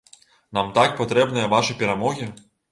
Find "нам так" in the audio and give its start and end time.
0.57-0.97